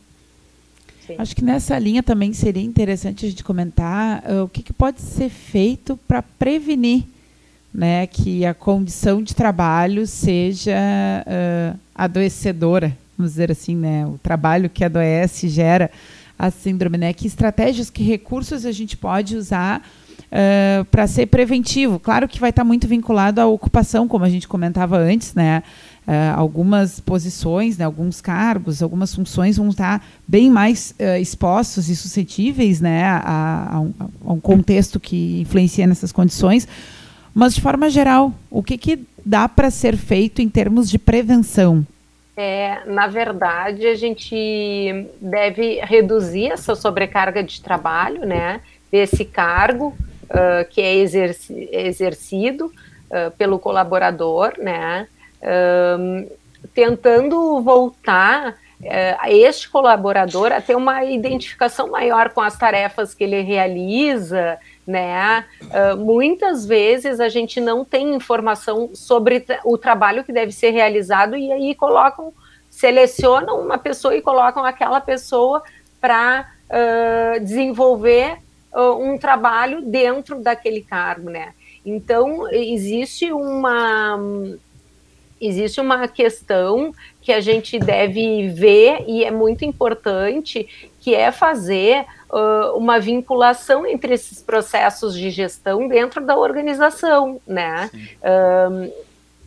[1.06, 1.14] Sim.
[1.18, 5.00] Acho que nessa linha também seria interessante a gente comentar uh, o que, que, pode
[5.00, 7.04] ser feito para prevenir
[7.72, 10.76] né, que a condição de trabalho seja
[11.26, 15.90] uh, adoecedora, vamos dizer assim, né, o trabalho que adoece gera
[16.40, 17.12] a síndrome, né?
[17.12, 19.86] Que estratégias, que recursos a gente pode usar
[20.32, 21.98] uh, para ser preventivo?
[21.98, 25.62] Claro que vai estar tá muito vinculado à ocupação, como a gente comentava antes, né?
[26.06, 31.94] Uh, algumas posições, né, alguns cargos, algumas funções vão estar bem mais uh, expostos e
[31.94, 36.66] suscetíveis né, a, a, um, a, um, contexto que influencia nessas condições.
[37.32, 41.86] Mas, de forma geral, o que, que dá para ser feito em termos de prevenção?
[42.40, 49.94] é, na verdade, a gente deve reduzir essa sobrecarga de trabalho, né, desse cargo
[50.30, 55.08] uh, que é exerci exercido uh, pelo colaborador, né,
[56.74, 58.54] tentando voltar
[59.18, 64.58] a este colaborador a ter uma identificação maior com as tarefas que ele realiza,
[64.90, 65.44] né?
[65.62, 71.36] Uh, muitas vezes a gente não tem informação sobre o trabalho que deve ser realizado
[71.36, 72.32] e aí colocam,
[72.68, 75.62] selecionam uma pessoa e colocam aquela pessoa
[76.00, 78.38] para uh, desenvolver
[78.74, 81.52] um trabalho dentro daquele cargo, né?
[81.84, 84.18] Então existe uma
[85.40, 90.68] existe uma questão que a gente deve ver e é muito importante,
[91.00, 97.90] que é fazer uh, uma vinculação entre esses processos de gestão dentro da organização, né?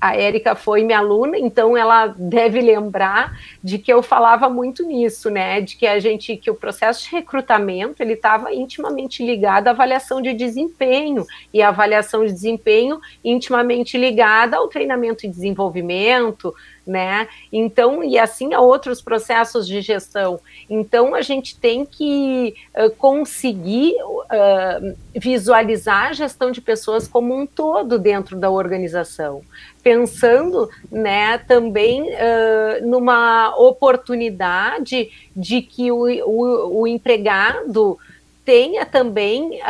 [0.03, 5.29] A Érica foi minha aluna, então ela deve lembrar de que eu falava muito nisso,
[5.29, 5.61] né?
[5.61, 10.21] De que a gente, que o processo de recrutamento ele estava intimamente ligado à avaliação
[10.21, 16.53] de desempenho e a avaliação de desempenho intimamente ligada ao treinamento e desenvolvimento,
[16.85, 17.27] né?
[17.51, 20.39] Então, e assim a outros processos de gestão.
[20.69, 27.45] Então, a gente tem que uh, conseguir uh, visualizar a gestão de pessoas como um
[27.45, 29.41] todo dentro da organização,
[29.81, 37.97] pensando, né, também uh, numa oportunidade de que o, o, o empregado
[38.45, 39.61] tenha também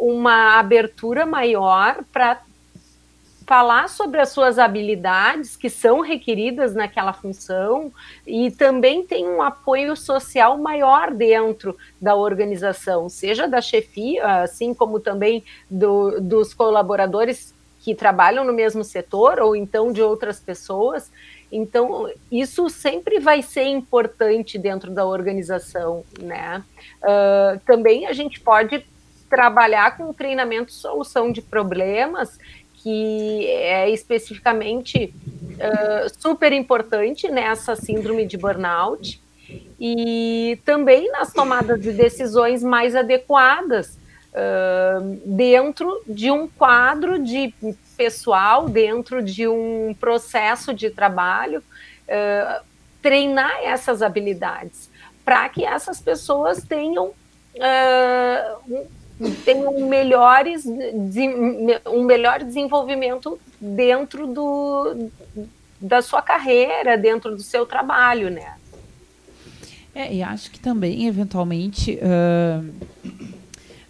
[0.00, 2.40] uma abertura maior para
[3.50, 7.92] falar sobre as suas habilidades que são requeridas naquela função
[8.24, 15.00] e também tem um apoio social maior dentro da organização, seja da chefia, assim como
[15.00, 21.10] também do, dos colaboradores que trabalham no mesmo setor ou então de outras pessoas.
[21.50, 26.62] Então, isso sempre vai ser importante dentro da organização, né?
[27.02, 28.86] Uh, também a gente pode
[29.30, 32.36] trabalhar com treinamento solução de problemas,
[32.82, 39.20] que é especificamente uh, super importante nessa síndrome de burnout,
[39.78, 43.98] e também nas tomadas de decisões mais adequadas,
[44.32, 47.54] uh, dentro de um quadro de
[47.96, 52.64] pessoal, dentro de um processo de trabalho, uh,
[53.02, 54.90] treinar essas habilidades
[55.24, 58.86] para que essas pessoas tenham uh,
[59.44, 60.64] tenham melhores
[61.86, 65.10] um melhor desenvolvimento dentro do,
[65.80, 68.54] da sua carreira, dentro do seu trabalho, né?
[69.94, 72.64] É, e acho que também, eventualmente, uh,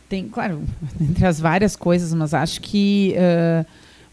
[0.09, 0.63] tem, claro,
[1.01, 3.67] entre as várias coisas, mas acho que uh,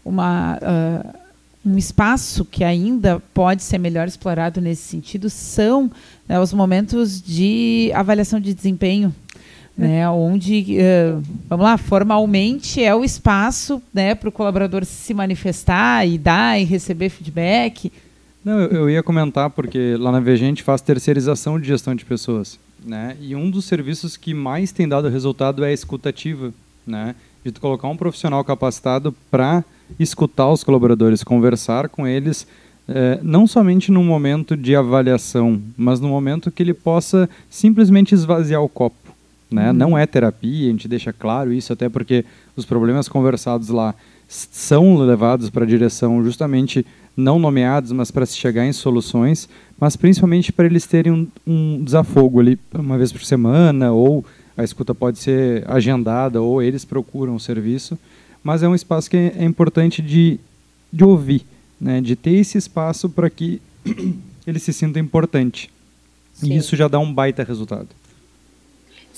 [0.04, 1.18] uma, uh,
[1.64, 5.90] um espaço que ainda pode ser melhor explorado nesse sentido são
[6.28, 9.14] né, os momentos de avaliação de desempenho.
[9.78, 16.04] Né, onde, uh, vamos lá, formalmente é o espaço né, para o colaborador se manifestar
[16.04, 17.92] e dar e receber feedback.
[18.44, 21.94] Não, eu, eu ia comentar, porque lá na VG a gente faz terceirização de gestão
[21.94, 22.58] de pessoas.
[22.84, 23.16] Né?
[23.20, 26.52] E um dos serviços que mais tem dado resultado é a escutativa,
[26.86, 27.14] né?
[27.44, 29.64] De tu colocar um profissional capacitado para
[29.98, 32.46] escutar os colaboradores, conversar com eles,
[32.88, 38.62] é, não somente no momento de avaliação, mas no momento que ele possa simplesmente esvaziar
[38.62, 38.96] o copo.
[39.50, 39.68] Né?
[39.70, 39.76] Uhum.
[39.76, 42.24] Não é terapia, a gente deixa claro isso, até porque
[42.54, 43.94] os problemas conversados lá
[44.28, 46.84] são levados para a direção justamente
[47.16, 49.48] não nomeados, mas para se chegar em soluções,
[49.80, 54.24] mas principalmente para eles terem um, um, desafogo ali uma vez por semana, ou
[54.56, 57.98] a escuta pode ser agendada, ou eles procuram o serviço,
[58.42, 60.38] mas é um espaço que é, importante de,
[60.92, 61.44] de ouvir,
[61.80, 63.60] né, de ter esse espaço para que
[64.46, 65.70] ele se sinta importante.
[66.34, 66.52] Sim.
[66.52, 67.88] E isso já dá um baita resultado.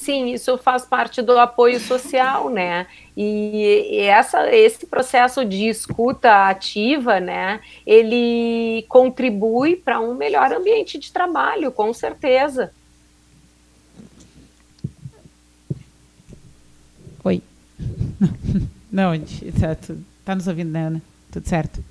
[0.01, 2.87] Sim, isso faz parte do apoio social, né?
[3.15, 11.13] E essa, esse processo de escuta ativa, né, ele contribui para um melhor ambiente de
[11.13, 12.73] trabalho, com certeza.
[17.23, 17.43] Oi.
[18.91, 19.13] Não,
[19.61, 19.95] tá,
[20.25, 21.03] tá nos ouvindo, né, Ana?
[21.31, 21.85] Tudo certo?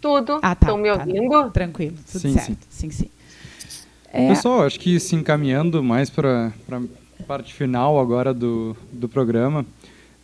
[0.00, 0.38] Tudo.
[0.40, 0.68] Ah, tá.
[0.68, 1.42] Estão me tá, ouvindo?
[1.42, 2.56] Tá, tranquilo, tudo sim, certo.
[2.70, 2.90] Sim, sim.
[2.90, 3.10] sim.
[4.12, 4.28] É...
[4.28, 6.52] Pessoal, acho que se encaminhando mais para
[7.28, 9.60] parte final agora do, do programa.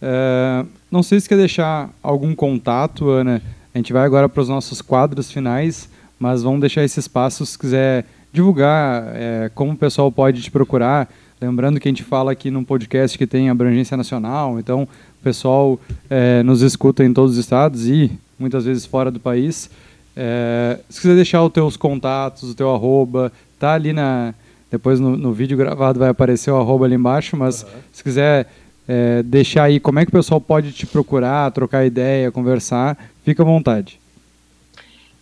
[0.01, 3.43] Uh, não sei se quer deixar algum contato, Ana.
[3.75, 7.59] A gente vai agora para os nossos quadros finais, mas vamos deixar esse espaço se
[7.59, 11.13] quiser divulgar é, como o pessoal pode te procurar.
[11.39, 15.79] Lembrando que a gente fala aqui num podcast que tem abrangência nacional, então o pessoal
[16.09, 19.69] é, nos escuta em todos os estados e muitas vezes fora do país.
[20.17, 24.33] É, se quiser deixar os teus contatos, o teu arroba, tá ali na,
[24.75, 27.69] depois no, no, vídeo gravado vai aparecer o arroba ali embaixo, mas uhum.
[27.93, 28.49] se quiser
[28.89, 33.43] é, deixar aí como é que o pessoal pode te procurar, trocar ideia, conversar, fica
[33.43, 34.01] à vontade.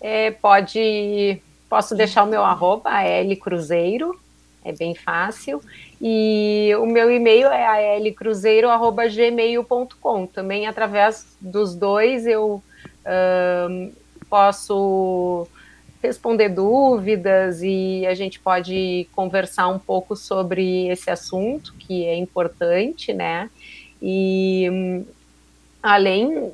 [0.01, 1.39] É, pode,
[1.69, 4.19] posso deixar o meu arroba, L Cruzeiro,
[4.65, 5.61] é bem fácil.
[6.01, 10.27] E o meu e-mail é alcruzeiro.gmail.com.
[10.27, 12.63] Também através dos dois eu
[14.29, 15.47] posso
[16.03, 23.13] responder dúvidas e a gente pode conversar um pouco sobre esse assunto que é importante,
[23.13, 23.49] né?
[24.03, 25.05] E
[25.81, 26.53] além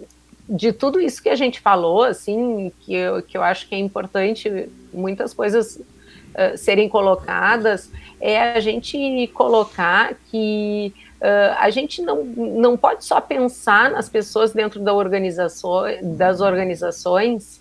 [0.49, 3.79] de tudo isso que a gente falou, assim, que eu, que eu acho que é
[3.79, 7.91] importante muitas coisas uh, serem colocadas,
[8.21, 10.93] é a gente colocar que
[11.23, 17.58] uh, a gente não, não pode só pensar nas pessoas dentro da organização, das organizações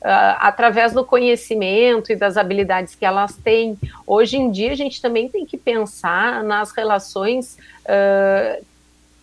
[0.00, 3.78] uh, através do conhecimento e das habilidades que elas têm.
[4.06, 8.64] Hoje em dia, a gente também tem que pensar nas relações uh,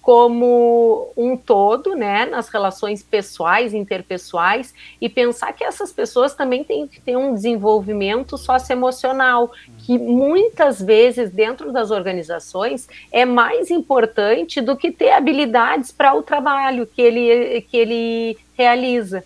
[0.07, 6.87] como um todo, né, nas relações pessoais, interpessoais, e pensar que essas pessoas também têm
[6.87, 14.77] que ter um desenvolvimento socioemocional, que muitas vezes dentro das organizações é mais importante do
[14.77, 19.25] que ter habilidades para o trabalho que ele, que ele realiza.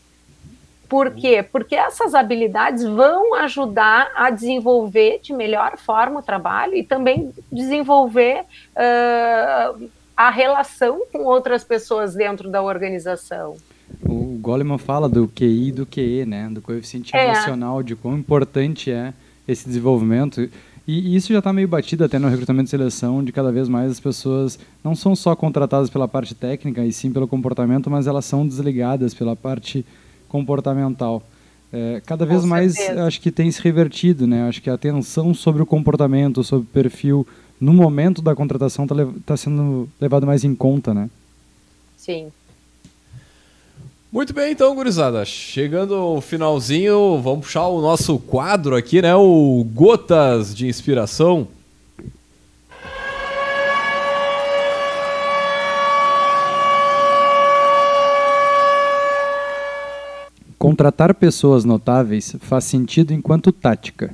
[0.92, 1.42] Por quê?
[1.42, 8.42] Porque essas habilidades vão ajudar a desenvolver de melhor forma o trabalho e também desenvolver
[8.76, 13.56] uh, a relação com outras pessoas dentro da organização.
[14.04, 16.50] O Goleman fala do QI e do QE, né?
[16.52, 17.30] Do coeficiente é.
[17.30, 19.14] emocional, de quão importante é
[19.48, 20.50] esse desenvolvimento.
[20.86, 23.92] E isso já está meio batido até no recrutamento e seleção, de cada vez mais
[23.92, 28.26] as pessoas não são só contratadas pela parte técnica e sim pelo comportamento, mas elas
[28.26, 29.86] são desligadas pela parte
[30.32, 31.22] comportamental.
[31.74, 34.48] É, cada vez mais acho que tem se revertido, né?
[34.48, 37.28] Acho que a atenção sobre o comportamento, sobre o perfil,
[37.60, 41.10] no momento da contratação está tá sendo levado mais em conta, né?
[41.98, 42.32] Sim.
[44.12, 45.24] Muito bem, então, gurizada.
[45.24, 49.16] Chegando ao finalzinho, vamos puxar o nosso quadro aqui, né?
[49.16, 51.48] O Gotas de Inspiração.
[60.62, 64.14] Contratar pessoas notáveis faz sentido enquanto tática,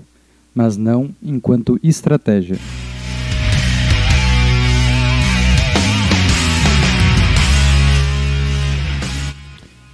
[0.56, 2.58] mas não enquanto estratégia.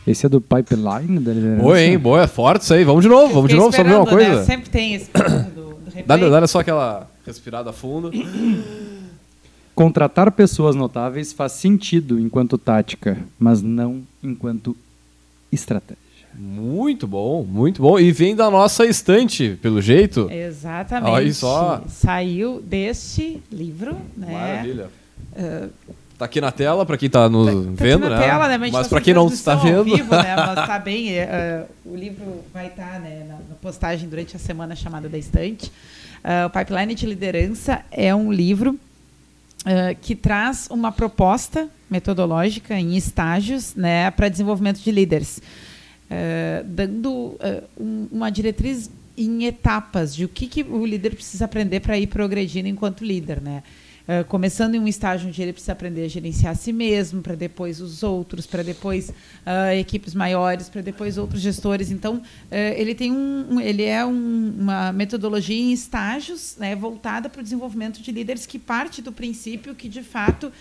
[0.05, 1.63] Esse é do pipeline da liderança?
[1.63, 1.97] Boa, hein?
[1.97, 2.83] Boa, é forte isso aí.
[2.83, 4.35] Vamos de novo, vamos de novo sobre uma coisa.
[4.35, 4.43] Né?
[4.43, 5.09] Sempre tem esse
[5.55, 8.11] do, do dá, dá só aquela respirada fundo.
[9.73, 14.77] Contratar pessoas notáveis faz sentido enquanto tática, mas não enquanto
[15.51, 16.02] estratégia.
[16.35, 17.99] Muito bom, muito bom.
[17.99, 20.29] E vem da nossa estante, pelo jeito.
[20.31, 21.11] Exatamente.
[21.11, 21.83] Olha só.
[21.87, 24.33] Saiu deste livro, né?
[24.33, 24.89] Maravilha.
[25.31, 25.69] Uh,
[26.17, 28.19] tá aqui na tela para quem está nos tá, tá vendo, né?
[28.19, 28.57] Tela, né?
[28.57, 30.35] Mas, Mas para quem não está vendo, vivo, né?
[30.35, 31.11] Mas tá bem.
[31.19, 35.17] Uh, o livro vai estar tá, né, na, na, postagem durante a semana chamada da
[35.17, 35.71] estante.
[36.23, 38.77] Uh, o Pipeline de Liderança é um livro
[39.63, 45.41] Uh, que traz uma proposta metodológica em estágios né, para desenvolvimento de líderes.
[46.09, 47.37] Eh, dando uh,
[47.79, 52.07] um, uma diretriz em etapas de o que, que o líder precisa aprender para ir
[52.07, 53.63] progredindo enquanto líder, né?
[54.05, 57.35] Uh, começando em um estágio onde ele precisa aprender a gerenciar a si mesmo, para
[57.35, 61.89] depois os outros, para depois uh, equipes maiores, para depois outros gestores.
[61.89, 67.29] Então, uh, ele tem um, um ele é um, uma metodologia em estágios, né, voltada
[67.29, 70.51] para o desenvolvimento de líderes que parte do princípio que de fato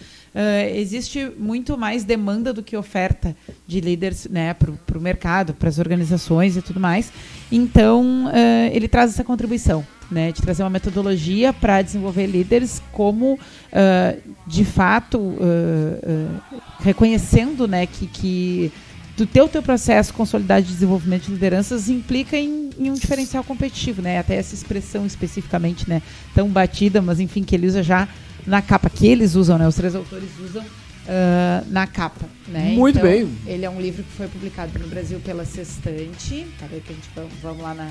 [0.75, 3.37] existe muito mais demanda do que oferta
[3.67, 7.13] de líderes, né, para o mercado, para as organizações e tudo mais.
[7.51, 8.31] Então,
[8.73, 14.65] ele traz essa contribuição né, de trazer uma metodologia para desenvolver líderes como, uh, de
[14.65, 18.73] fato, uh, uh, reconhecendo né, que, que
[19.17, 24.01] do teu teu processo consolidado de desenvolvimento de lideranças implica em, em, um diferencial competitivo,
[24.01, 24.19] né?
[24.19, 26.01] Até essa expressão especificamente, né,
[26.35, 28.09] tão batida, mas enfim que ele usa já
[28.47, 29.69] na capa que eles usam, né?
[29.69, 32.73] Os três autores usam uh, na capa, né?
[32.75, 33.29] Muito então, bem.
[33.47, 36.47] Ele é um livro que foi publicado no Brasil pela Sextante.
[36.59, 37.09] Peraí que a gente
[37.43, 37.91] vamos lá na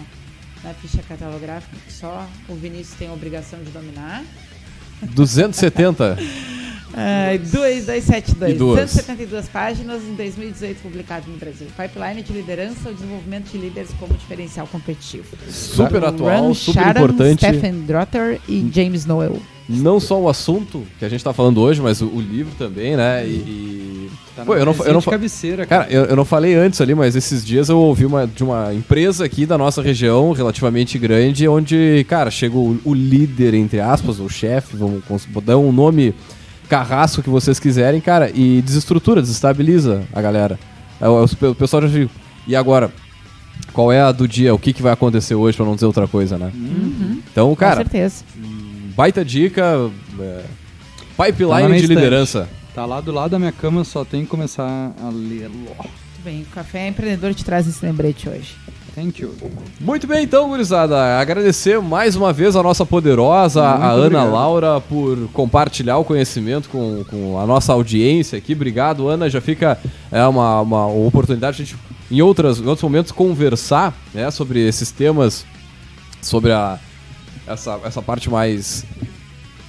[0.63, 4.23] na ficha catalográfica que só o Vinícius tem a obrigação de dominar.
[5.01, 6.17] 270.
[6.91, 8.57] Uh, 2272.
[8.57, 11.67] 272 páginas em 2018 publicado no Brasil.
[11.67, 15.25] Pipeline de liderança ou desenvolvimento de líderes como diferencial competitivo.
[15.49, 17.45] Super atual, Ron super Sharon, importante.
[17.45, 19.39] Stephen Drotter e James Noel.
[19.69, 22.97] Não só o assunto que a gente está falando hoje, mas o, o, livro também,
[22.97, 23.25] né?
[23.25, 24.00] E,
[24.41, 25.83] Tá Pô, eu não, eu não cabeceira, cara.
[25.83, 28.73] cara eu, eu, não falei antes ali, mas esses dias eu ouvi uma, de uma
[28.73, 34.19] empresa aqui da nossa região, relativamente grande, onde, cara, chega o, o líder, entre aspas,
[34.19, 35.01] o chefe, vamos
[35.43, 36.13] dar um nome
[36.67, 40.59] carrasco que vocês quiserem, cara, e desestrutura, desestabiliza a galera.
[40.99, 42.09] É, o, o pessoal já diz,
[42.47, 42.91] e agora?
[43.73, 44.53] Qual é a do dia?
[44.53, 46.51] O que, que vai acontecer hoje, pra não dizer outra coisa, né?
[46.53, 47.21] Uhum.
[47.31, 47.83] Então, cara.
[47.83, 48.23] Com certeza.
[48.95, 49.89] Baita dica.
[50.19, 50.41] É,
[51.17, 52.49] pipeline tá de liderança.
[52.73, 55.49] Tá lá do lado da minha cama, só tem que começar a ler.
[55.49, 58.55] Muito bem, o Café Empreendedor te traz esse lembrete hoje.
[58.95, 59.33] Thank you.
[59.79, 60.97] Muito bem, então, gurizada.
[61.19, 64.31] Agradecer mais uma vez a nossa poderosa, Muito a Ana obrigado.
[64.31, 68.53] Laura, por compartilhar o conhecimento com, com a nossa audiência aqui.
[68.53, 69.29] Obrigado, Ana.
[69.29, 69.77] Já fica
[70.11, 71.77] é, uma, uma oportunidade de a gente,
[72.09, 75.45] em, outras, em outros momentos, conversar né, sobre esses temas,
[76.21, 76.77] sobre a,
[77.47, 78.85] essa, essa parte mais.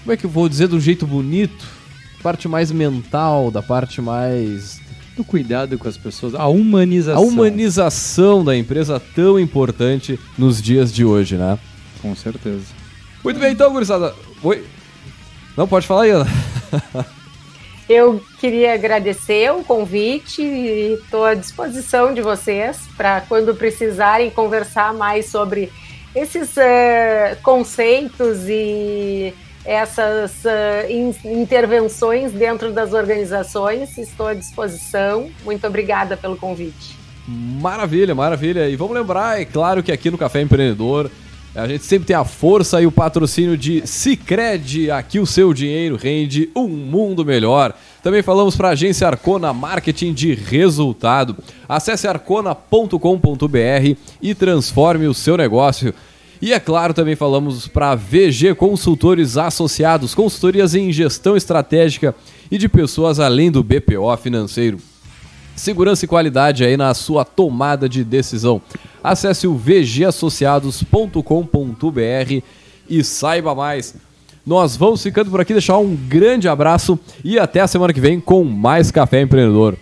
[0.03, 1.82] Como é que eu vou dizer do jeito bonito?
[2.23, 4.81] Parte mais mental, da parte mais
[5.17, 7.23] do cuidado com as pessoas, a humanização.
[7.23, 11.59] A humanização da empresa tão importante nos dias de hoje, né?
[12.01, 12.67] Com certeza.
[13.23, 14.15] Muito bem, então, gurizada.
[14.43, 14.65] Oi.
[15.57, 16.27] Não, pode falar aí, Ana.
[17.89, 24.95] Eu queria agradecer o convite e estou à disposição de vocês para quando precisarem conversar
[24.95, 25.71] mais sobre
[26.15, 33.97] esses uh, conceitos e essas uh, in intervenções dentro das organizações.
[33.99, 35.31] Estou à disposição.
[35.45, 36.97] Muito obrigada pelo convite.
[37.27, 38.69] Maravilha, maravilha.
[38.69, 41.11] E vamos lembrar, é claro que aqui no Café Empreendedor
[41.55, 44.91] a gente sempre tem a força e o patrocínio de Cicred.
[44.91, 47.75] Aqui o seu dinheiro rende um mundo melhor.
[48.03, 51.37] Também falamos para a agência Arcona Marketing de Resultado.
[51.69, 52.97] Acesse arcona.com.br
[54.23, 55.95] e transforme o seu negócio.
[56.43, 62.13] E é claro, também falamos para VG Consultores Associados, consultorias em gestão estratégica
[62.51, 64.79] e de pessoas além do BPO financeiro.
[65.55, 68.61] Segurança e qualidade aí na sua tomada de decisão.
[69.05, 72.43] Acesse o vgassociados.com.br
[72.91, 73.95] e saiba mais.
[74.45, 78.19] Nós vamos ficando por aqui, deixar um grande abraço e até a semana que vem
[78.19, 79.77] com mais Café Empreendedor.